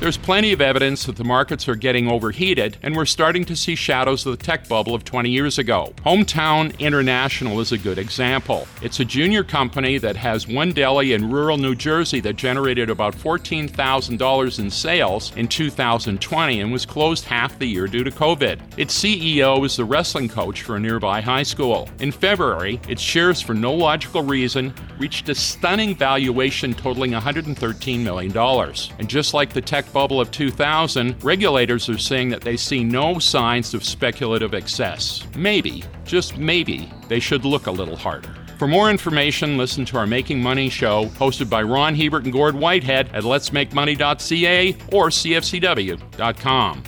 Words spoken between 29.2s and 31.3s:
like the tech bubble of 2000,